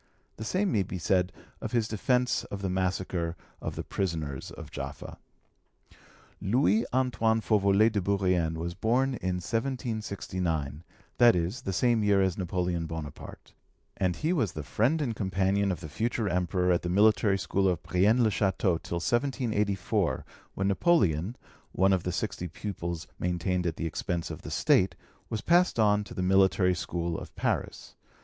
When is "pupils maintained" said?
22.47-23.67